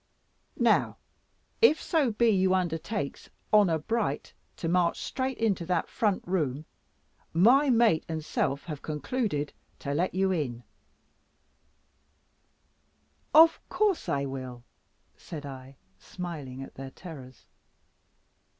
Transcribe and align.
Now 0.57 0.97
if 1.61 1.79
so 1.79 2.11
be 2.11 2.29
you 2.31 2.55
undertakes, 2.55 3.29
honour 3.53 3.77
bright, 3.77 4.33
to 4.57 4.67
march 4.67 4.99
straight 4.99 5.37
into 5.37 5.63
that 5.67 5.87
front 5.87 6.27
room, 6.27 6.65
my 7.33 7.69
mate 7.69 8.03
and 8.09 8.25
self 8.25 8.63
have 8.65 8.81
concluded 8.81 9.53
to 9.77 9.93
let 9.93 10.15
you 10.15 10.31
in." 10.31 10.63
"Of 13.35 13.59
course 13.69 14.09
I 14.09 14.25
will," 14.25 14.63
said 15.17 15.45
I, 15.45 15.75
smiling 15.99 16.63
at 16.63 16.73
their 16.73 16.89
terrors. 16.89 17.45